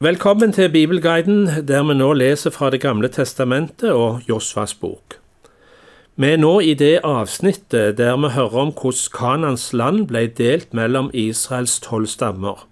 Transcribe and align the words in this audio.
Velkommen 0.00 0.52
til 0.52 0.68
Bibelguiden, 0.70 1.66
der 1.68 1.82
vi 1.82 1.94
nå 1.98 2.12
leser 2.12 2.52
fra 2.54 2.70
Det 2.70 2.78
gamle 2.80 3.08
testamentet 3.08 3.90
og 3.90 4.20
Josvas 4.28 4.74
bok. 4.74 5.16
Vi 6.14 6.28
er 6.30 6.36
nå 6.38 6.60
i 6.60 6.74
det 6.78 7.00
avsnittet 7.02 7.96
der 7.98 8.14
vi 8.16 8.28
hører 8.30 8.60
om 8.62 8.70
hvordan 8.70 9.10
Kanans 9.18 9.72
land 9.72 10.06
ble 10.06 10.28
delt 10.28 10.70
mellom 10.70 11.10
Israels 11.10 11.80
tolv 11.82 12.06
stammer, 12.06 12.62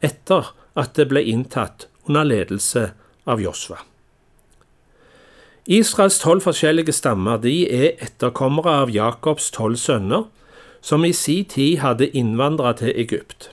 etter 0.00 0.54
at 0.74 0.96
det 0.96 1.10
ble 1.12 1.20
inntatt 1.20 1.84
under 2.08 2.24
ledelse 2.24 2.86
av 3.26 3.44
Josva. 3.44 3.82
Israels 5.66 6.16
tolv 6.18 6.48
forskjellige 6.48 6.96
stammer 6.96 7.36
de 7.44 7.68
er 7.68 7.90
etterkommere 8.00 8.80
av 8.86 8.94
Jakobs 8.94 9.50
tolv 9.50 9.76
sønner, 9.76 10.24
som 10.80 11.04
i 11.04 11.12
sin 11.12 11.44
tid 11.44 11.84
hadde 11.84 12.08
innvandra 12.08 12.72
til 12.72 12.96
Egypt. 12.96 13.50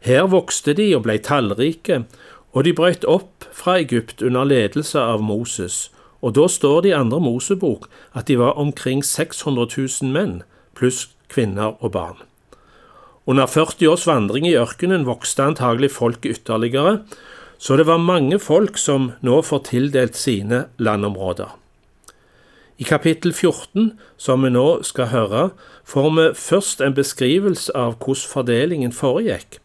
Her 0.00 0.26
vokste 0.32 0.72
de 0.76 0.88
og 0.96 1.04
ble 1.04 1.18
tallrike, 1.20 2.04
og 2.56 2.64
de 2.64 2.72
brøt 2.74 3.04
opp 3.04 3.44
fra 3.52 3.76
Egypt 3.82 4.22
under 4.24 4.48
ledelse 4.48 4.98
av 5.00 5.22
Moses, 5.22 5.90
og 6.20 6.34
da 6.36 6.48
står 6.48 6.82
det 6.82 6.92
i 6.92 6.96
andre 6.96 7.20
Mosebok 7.20 7.86
at 8.16 8.28
de 8.28 8.38
var 8.40 8.58
omkring 8.60 9.04
600 9.04 9.68
000 9.76 10.12
menn, 10.12 10.40
pluss 10.76 11.08
kvinner 11.28 11.76
og 11.80 11.92
barn. 11.92 12.18
Under 13.28 13.46
40 13.46 13.86
års 13.92 14.06
vandring 14.08 14.48
i 14.48 14.56
ørkenen 14.58 15.04
vokste 15.06 15.44
antagelig 15.44 15.92
folket 15.94 16.40
ytterligere, 16.40 17.02
så 17.60 17.76
det 17.76 17.86
var 17.86 18.00
mange 18.00 18.40
folk 18.40 18.80
som 18.80 19.12
nå 19.20 19.42
får 19.44 19.66
tildelt 19.68 20.16
sine 20.16 20.64
landområder. 20.80 21.52
I 22.80 22.84
kapittel 22.88 23.34
14, 23.36 23.92
som 24.16 24.40
vi 24.40 24.50
nå 24.54 24.80
skal 24.88 25.12
høre, 25.12 25.42
får 25.84 26.08
vi 26.16 26.28
først 26.32 26.80
en 26.80 26.96
beskrivelse 26.96 27.74
av 27.76 27.98
hvordan 28.00 28.30
fordelingen 28.32 28.94
foregikk. 28.96 29.59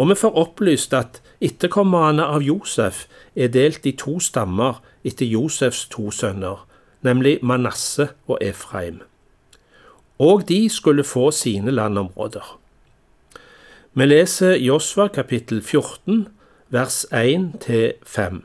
Og 0.00 0.08
vi 0.08 0.16
får 0.16 0.36
opplyst 0.40 0.94
at 0.96 1.18
etterkommerne 1.44 2.24
av 2.24 2.40
Josef 2.40 3.02
er 3.36 3.50
delt 3.52 3.84
i 3.84 3.92
to 4.00 4.16
stammer 4.24 4.78
etter 5.04 5.28
Josefs 5.28 5.84
to 5.92 6.08
sønner, 6.14 6.62
nemlig 7.04 7.38
Manasse 7.44 8.06
og 8.24 8.38
Efraim. 8.40 9.02
Og 10.20 10.46
de 10.48 10.68
skulle 10.72 11.04
få 11.04 11.30
sine 11.36 11.72
landområder. 11.76 12.56
Vi 13.92 14.06
leser 14.06 14.56
Josva 14.56 15.08
kapittel 15.12 15.60
14, 15.60 16.28
vers 16.72 17.04
1-5. 17.12 18.40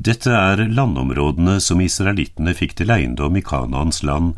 Dette 0.00 0.32
er 0.32 0.62
landområdene 0.64 1.58
som 1.60 1.82
israelittene 1.84 2.54
fikk 2.56 2.78
til 2.78 2.90
eiendom 2.90 3.36
i 3.36 3.42
Kanaans 3.44 4.02
land, 4.02 4.32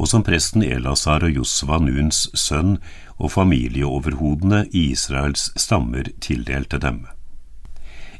og 0.00 0.08
som 0.08 0.24
presten 0.24 0.64
Elasar 0.64 1.26
og 1.26 1.36
Josva, 1.36 1.76
Nuns 1.84 2.24
sønn, 2.32 2.78
og 3.20 3.34
familieoverhodene 3.34 4.64
i 4.72 4.86
Israels 4.94 5.50
stammer 5.60 6.08
tildelte 6.24 6.80
dem. 6.80 7.02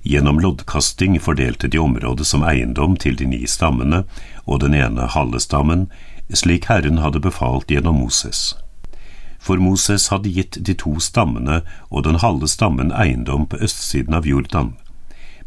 Gjennom 0.04 0.40
loddkasting 0.44 1.16
fordelte 1.20 1.68
de 1.72 1.80
området 1.80 2.26
som 2.28 2.44
eiendom 2.44 2.98
til 3.00 3.16
de 3.16 3.28
ni 3.32 3.46
stammene 3.48 4.04
og 4.44 4.60
den 4.60 4.76
ene 4.76 5.08
halve 5.16 5.40
stammen, 5.40 5.88
slik 6.28 6.68
Herren 6.68 7.00
hadde 7.00 7.24
befalt 7.24 7.72
gjennom 7.72 7.96
Moses. 8.04 8.54
For 9.40 9.56
Moses 9.56 10.10
hadde 10.12 10.32
gitt 10.36 10.60
de 10.60 10.76
to 10.76 10.98
stammene 11.00 11.62
og 11.88 12.04
den 12.04 12.20
halve 12.20 12.48
stammen 12.48 12.92
eiendom 12.92 13.48
på 13.48 13.60
østsiden 13.64 14.16
av 14.16 14.28
Jordan, 14.28 14.74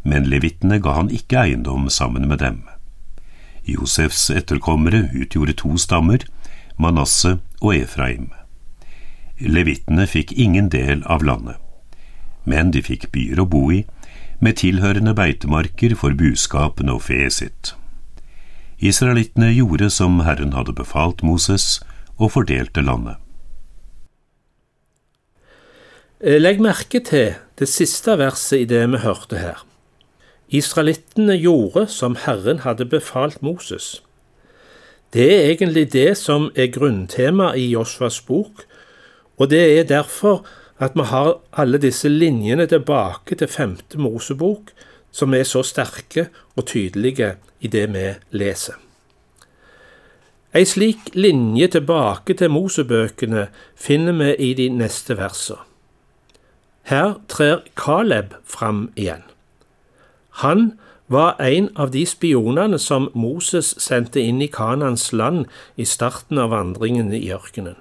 men 0.02 0.26
levittene 0.26 0.82
ga 0.82 0.98
han 0.98 1.14
ikke 1.14 1.46
eiendom 1.46 1.86
sammen 1.90 2.26
med 2.26 2.42
dem. 2.42 2.64
Josefs 3.66 4.28
etterkommere 4.30 5.08
utgjorde 5.14 5.56
to 5.60 5.76
stammer, 5.80 6.24
Manasseh 6.76 7.38
og 7.60 7.74
Efraim. 7.76 8.30
Levittene 9.40 10.06
fikk 10.06 10.32
ingen 10.32 10.68
del 10.70 11.02
av 11.10 11.24
landet, 11.26 11.56
men 12.44 12.70
de 12.74 12.82
fikk 12.84 13.10
byer 13.14 13.40
å 13.42 13.48
bo 13.48 13.66
i, 13.72 13.84
med 14.40 14.58
tilhørende 14.60 15.14
beitemarker 15.16 15.94
for 15.98 16.14
buskapene 16.18 16.94
og 16.94 17.06
feet 17.08 17.38
sitt. 17.38 17.74
Israelittene 18.78 19.52
gjorde 19.54 19.88
som 19.90 20.20
Herren 20.26 20.52
hadde 20.52 20.74
befalt 20.76 21.22
Moses, 21.22 21.80
og 22.14 22.30
fordelte 22.34 22.82
landet. 22.84 23.18
Eh, 26.22 26.38
legg 26.38 26.60
merke 26.62 27.00
til 27.04 27.34
det 27.58 27.68
siste 27.68 28.14
verset 28.20 28.64
i 28.64 28.68
det 28.70 28.84
vi 28.92 29.00
hørte 29.02 29.40
her. 29.40 29.64
Israelittene 30.48 31.36
gjorde 31.40 31.86
som 31.88 32.16
Herren 32.16 32.58
hadde 32.58 32.84
befalt 32.84 33.42
Moses. 33.42 34.02
Det 35.14 35.26
er 35.34 35.50
egentlig 35.50 35.92
det 35.92 36.16
som 36.18 36.50
er 36.56 36.72
grunntema 36.74 37.52
i 37.54 37.70
Josvas 37.70 38.20
bok, 38.20 38.64
og 39.38 39.50
det 39.50 39.78
er 39.78 39.84
derfor 39.88 40.44
at 40.78 40.94
vi 40.94 41.06
har 41.06 41.38
alle 41.52 41.78
disse 41.78 42.08
linjene 42.08 42.66
tilbake 42.66 43.34
til 43.34 43.48
femte 43.48 43.98
Mosebok, 43.98 44.72
som 45.10 45.34
er 45.34 45.42
så 45.46 45.62
sterke 45.62 46.28
og 46.56 46.66
tydelige 46.66 47.36
i 47.60 47.70
det 47.70 47.86
vi 47.94 48.08
leser. 48.30 48.74
Ei 50.54 50.64
slik 50.64 51.14
linje 51.14 51.66
tilbake 51.66 52.34
til 52.38 52.50
Mosebøkene 52.50 53.48
finner 53.74 54.18
vi 54.18 54.34
i 54.50 54.54
de 54.54 54.68
neste 54.70 55.16
versene. 55.18 55.58
Her 56.84 57.14
trer 57.28 57.62
Caleb 57.80 58.34
fram 58.44 58.90
igjen. 58.96 59.22
Han 60.42 60.72
var 61.06 61.36
en 61.40 61.68
av 61.76 61.90
de 61.90 62.06
spionene 62.06 62.78
som 62.78 63.10
Moses 63.14 63.74
sendte 63.78 64.22
inn 64.22 64.40
i 64.42 64.50
Kanans 64.50 65.12
land 65.12 65.44
i 65.76 65.86
starten 65.86 66.40
av 66.40 66.50
vandringen 66.50 67.12
i 67.12 67.28
ørkenen. 67.30 67.76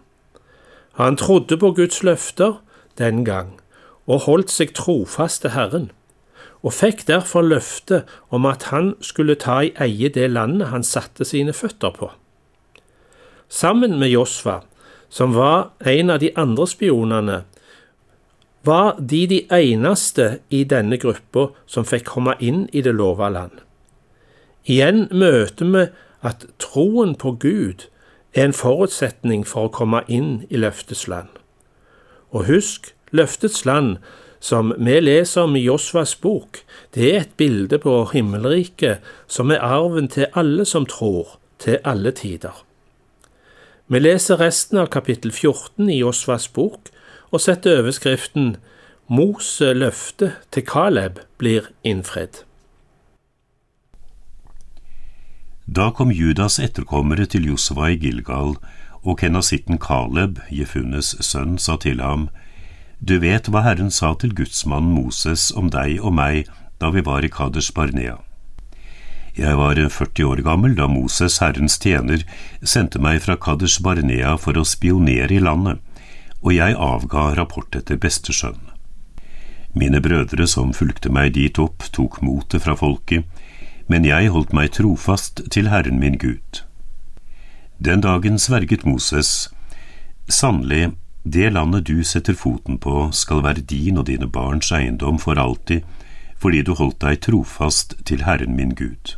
Han 1.00 1.18
trodde 1.18 1.58
på 1.58 1.72
Guds 1.74 2.04
løfter 2.04 2.60
den 3.02 3.24
gang, 3.26 3.56
og 4.06 4.28
holdt 4.28 4.52
seg 4.52 4.76
trofast 4.78 5.42
til 5.42 5.56
Herren, 5.56 5.88
og 6.64 6.76
fikk 6.76 7.08
derfor 7.08 7.42
løfte 7.42 8.04
om 8.30 8.46
at 8.46 8.70
han 8.72 8.94
skulle 9.02 9.40
ta 9.40 9.62
i 9.64 9.74
eie 9.82 10.12
det 10.14 10.30
landet 10.32 10.70
han 10.70 10.86
satte 10.86 11.26
sine 11.26 11.56
føtter 11.56 11.96
på. 11.96 12.12
Sammen 13.50 13.98
med 14.00 14.14
Josva, 14.14 14.62
som 15.10 15.34
var 15.36 15.74
en 15.86 16.10
av 16.14 16.22
de 16.22 16.32
andre 16.38 16.68
spionene, 16.70 17.44
var 18.64 18.96
de 19.00 19.28
de 19.28 19.42
eneste 19.52 20.40
i 20.50 20.64
denne 20.64 20.98
gruppa 20.98 21.50
som 21.68 21.86
fikk 21.86 22.08
komme 22.16 22.36
inn 22.40 22.68
i 22.72 22.82
det 22.82 22.96
lova 22.96 23.30
land. 23.30 23.60
Igjen 24.64 25.08
møter 25.12 25.72
vi 25.74 25.86
at 26.24 26.46
troen 26.64 27.16
på 27.20 27.36
Gud 27.44 27.90
er 28.34 28.48
en 28.48 28.56
forutsetning 28.56 29.44
for 29.48 29.68
å 29.68 29.74
komme 29.74 30.04
inn 30.08 30.46
i 30.50 30.58
løftets 30.58 31.08
land. 31.12 31.30
Og 32.32 32.48
husk, 32.48 32.94
løftets 33.12 33.66
land, 33.68 33.98
som 34.40 34.74
vi 34.76 34.96
leser 35.00 35.46
om 35.46 35.56
i 35.56 35.64
Josvas 35.64 36.16
bok, 36.20 36.64
det 36.96 37.10
er 37.10 37.20
et 37.22 37.36
bilde 37.38 37.78
på 37.80 38.00
himmelriket 38.12 39.04
som 39.28 39.52
er 39.52 39.64
arven 39.64 40.10
til 40.12 40.32
alle 40.34 40.66
som 40.68 40.88
tror, 40.90 41.38
til 41.60 41.80
alle 41.84 42.12
tider. 42.12 42.56
Vi 43.88 44.00
leser 44.00 44.40
resten 44.40 44.80
av 44.82 44.90
kapittel 44.92 45.32
14 45.32 45.92
i 45.92 46.00
Josvas 46.00 46.48
bok 46.48 46.90
og 47.34 47.42
setter 47.42 47.82
overskriften 47.82 48.56
Mose 49.10 49.74
løfte 49.76 50.32
til 50.54 50.64
Kaleb 50.70 51.20
blir 51.42 51.68
innfridd. 51.84 52.44
Da 55.68 55.90
kom 55.96 56.12
Judas 56.12 56.60
etterkommere 56.60 57.26
til 57.26 57.48
Josva 57.50 57.90
i 57.92 57.98
Gilgal, 58.00 58.56
og 59.04 59.18
kenasitten 59.20 59.80
Kaleb, 59.82 60.40
Jefunnes 60.52 61.16
sønn, 61.20 61.58
sa 61.58 61.76
til 61.76 62.02
ham, 62.02 62.30
Du 63.04 63.18
vet 63.20 63.50
hva 63.52 63.64
Herren 63.66 63.92
sa 63.92 64.14
til 64.16 64.32
gudsmannen 64.36 64.94
Moses 64.96 65.52
om 65.52 65.68
deg 65.70 66.00
og 66.00 66.14
meg 66.16 66.48
da 66.80 66.92
vi 66.94 67.04
var 67.04 67.26
i 67.26 67.32
Kaders 67.32 67.72
Barnea. 67.72 68.22
Jeg 69.36 69.58
var 69.58 69.76
40 69.76 70.24
år 70.30 70.44
gammel 70.46 70.76
da 70.78 70.88
Moses, 70.88 71.40
Herrens 71.42 71.80
tjener, 71.82 72.24
sendte 72.62 73.02
meg 73.02 73.24
fra 73.26 73.36
Kaders 73.36 73.80
Barnea 73.82 74.38
for 74.38 74.56
å 74.56 74.64
spionere 74.64 75.34
i 75.34 75.42
landet, 75.42 75.82
og 76.44 76.54
jeg 76.54 76.76
avga 76.76 77.32
rapport 77.40 77.76
etter 77.76 77.98
beste 78.00 78.36
skjønn. 78.36 78.60
Mine 79.74 80.02
brødre 80.04 80.46
som 80.48 80.74
fulgte 80.76 81.10
meg 81.10 81.34
dit 81.34 81.58
opp, 81.60 81.88
tok 81.96 82.20
motet 82.22 82.62
fra 82.66 82.76
folket, 82.78 83.26
men 83.90 84.06
jeg 84.06 84.30
holdt 84.32 84.54
meg 84.54 84.76
trofast 84.76 85.42
til 85.52 85.72
Herren 85.72 86.00
min 86.00 86.20
Gud. 86.22 86.62
Den 87.84 88.04
dagen 88.04 88.38
sverget 88.40 88.86
Moses, 88.86 89.50
sannelig, 90.30 90.94
det 91.24 91.54
landet 91.54 91.88
du 91.88 92.04
setter 92.04 92.36
foten 92.36 92.78
på 92.78 93.10
skal 93.16 93.44
være 93.44 93.64
din 93.64 93.98
og 93.98 94.08
dine 94.12 94.28
barns 94.28 94.72
eiendom 94.76 95.20
for 95.20 95.40
alltid, 95.40 95.82
fordi 96.38 96.62
du 96.62 96.74
holdt 96.76 97.00
deg 97.02 97.22
trofast 97.24 97.96
til 98.06 98.26
Herren 98.28 98.56
min 98.56 98.76
Gud. 98.76 99.16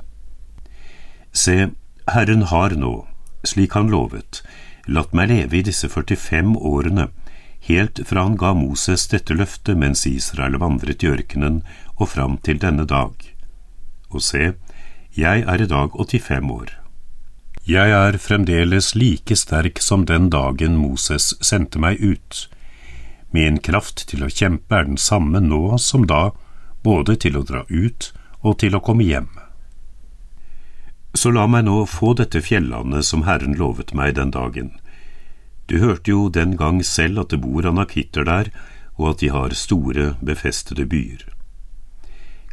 Se, 1.33 1.71
Herren 2.07 2.45
har 2.53 2.77
nå, 2.77 3.07
slik 3.43 3.73
han 3.73 3.89
lovet, 3.89 4.43
latt 4.87 5.13
meg 5.13 5.29
leve 5.31 5.59
i 5.59 5.65
disse 5.65 5.89
45 5.89 6.55
årene, 6.57 7.09
helt 7.67 8.01
fra 8.07 8.25
han 8.27 8.35
ga 8.37 8.53
Moses 8.53 9.07
dette 9.11 9.33
løftet 9.33 9.77
mens 9.81 10.05
Israel 10.09 10.59
vandret 10.61 11.03
i 11.03 11.09
ørkenen 11.09 11.63
og 11.95 12.11
fram 12.13 12.37
til 12.45 12.61
denne 12.61 12.85
dag 12.85 13.15
og 14.15 14.23
se, 14.23 14.53
jeg 15.15 15.43
er 15.47 15.61
i 15.61 15.69
dag 15.69 15.95
85 15.95 16.51
år. 16.51 16.73
Jeg 17.65 17.93
er 17.97 18.17
fremdeles 18.21 18.93
like 18.95 19.35
sterk 19.35 19.81
som 19.81 20.05
den 20.05 20.29
dagen 20.29 20.77
Moses 20.77 21.33
sendte 21.41 21.81
meg 21.81 22.01
ut. 22.01 22.45
Min 23.33 23.57
kraft 23.59 24.05
til 24.11 24.25
å 24.25 24.31
kjempe 24.31 24.77
er 24.77 24.85
den 24.89 25.01
samme 25.01 25.41
nå 25.41 25.79
som 25.81 26.05
da, 26.07 26.29
både 26.83 27.17
til 27.25 27.39
å 27.39 27.45
dra 27.47 27.65
ut 27.69 28.11
og 28.45 28.59
til 28.61 28.77
å 28.77 28.83
komme 28.85 29.07
hjem. 29.07 29.31
Så 31.15 31.31
la 31.31 31.45
meg 31.47 31.63
nå 31.65 31.85
få 31.87 32.13
dette 32.19 32.41
fjellandet 32.43 33.07
som 33.07 33.23
Herren 33.23 33.55
lovet 33.55 33.93
meg 33.95 34.17
den 34.17 34.33
dagen. 34.35 34.73
Du 35.71 35.79
hørte 35.79 36.11
jo 36.11 36.27
den 36.29 36.57
gang 36.59 36.83
selv 36.85 37.23
at 37.23 37.31
det 37.31 37.39
bor 37.41 37.65
anakitter 37.65 38.27
der, 38.27 38.51
og 38.99 39.13
at 39.13 39.23
de 39.23 39.31
har 39.31 39.55
store, 39.55 40.15
befestede 40.21 40.85
byer. 40.85 41.23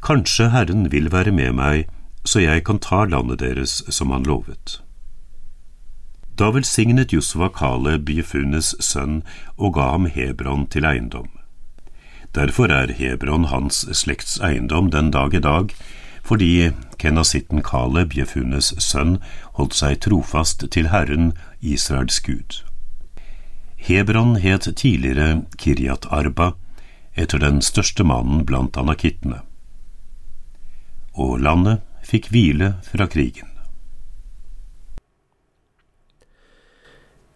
Kanskje 0.02 0.48
Herren 0.50 0.88
vil 0.94 1.10
være 1.12 1.34
med 1.34 1.52
meg, 1.58 1.90
så 2.24 2.40
jeg 2.42 2.64
kan 2.64 2.78
ta 2.78 3.04
landet 3.04 3.42
deres 3.42 3.82
som 3.90 4.10
han 4.14 4.26
lovet. 4.26 4.80
Da 6.38 6.48
velsignet 6.54 7.12
Josva 7.12 7.50
Kaleb 7.52 8.08
Jefunes 8.10 8.72
sønn 8.80 9.20
og 9.58 9.74
ga 9.76 9.90
ham 9.92 10.06
Hebron 10.06 10.66
til 10.66 10.86
eiendom. 10.88 11.28
Derfor 12.34 12.72
er 12.72 12.94
Hebron 12.96 13.50
hans 13.50 13.84
slekts 13.92 14.38
eiendom 14.40 14.88
den 14.90 15.10
dag 15.12 15.34
i 15.34 15.42
dag, 15.44 15.74
fordi 16.22 16.70
kenasitten 16.98 17.62
Kaleb, 17.62 18.14
Jefunes 18.16 18.72
sønn, 18.78 19.18
holdt 19.58 19.74
seg 19.74 20.00
trofast 20.04 20.64
til 20.70 20.88
Herren, 20.92 21.32
Israels 21.60 22.20
Gud. 22.22 22.62
Hebron 23.76 24.36
het 24.36 24.68
tidligere 24.76 25.42
Kiryat 25.58 26.06
Arba, 26.10 26.52
etter 27.16 27.38
den 27.42 27.60
største 27.62 28.04
mannen 28.06 28.46
blant 28.46 28.78
anakittene. 28.78 29.42
Og 31.18 31.40
landet 31.42 31.82
fikk 32.06 32.30
hvile 32.30 32.76
fra 32.86 33.06
krigen. 33.10 33.48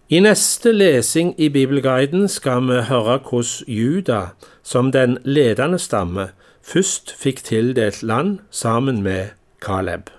I 0.09 0.21
neste 0.23 0.71
lesing 0.71 1.35
i 1.35 1.49
Bibelguiden 1.51 2.29
skal 2.31 2.63
vi 2.69 2.79
høre 2.87 3.19
hvordan 3.19 3.67
Juda, 3.67 4.21
som 4.63 4.93
den 4.95 5.19
ledende 5.25 5.81
stamme, 5.83 6.29
først 6.67 7.15
fikk 7.15 7.45
tildelt 7.47 8.03
land 8.03 8.39
sammen 8.51 9.03
med 9.03 9.29
Caleb. 9.63 10.16